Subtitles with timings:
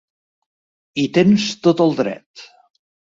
[1.01, 2.47] Hi tens tot el dret.